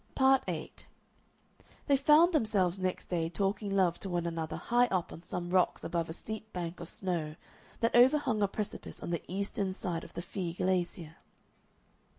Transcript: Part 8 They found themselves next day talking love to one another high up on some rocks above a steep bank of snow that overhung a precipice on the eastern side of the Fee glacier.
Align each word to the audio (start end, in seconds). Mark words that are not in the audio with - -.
Part 0.15 0.41
8 0.47 0.87
They 1.85 1.95
found 1.95 2.33
themselves 2.33 2.79
next 2.79 3.05
day 3.05 3.29
talking 3.29 3.69
love 3.69 3.99
to 3.99 4.09
one 4.09 4.25
another 4.25 4.55
high 4.55 4.87
up 4.87 5.13
on 5.13 5.21
some 5.21 5.51
rocks 5.51 5.83
above 5.83 6.09
a 6.09 6.13
steep 6.13 6.51
bank 6.51 6.79
of 6.79 6.89
snow 6.89 7.35
that 7.81 7.93
overhung 7.95 8.41
a 8.41 8.47
precipice 8.47 9.03
on 9.03 9.11
the 9.11 9.21
eastern 9.27 9.73
side 9.73 10.03
of 10.03 10.13
the 10.15 10.23
Fee 10.23 10.53
glacier. 10.53 11.17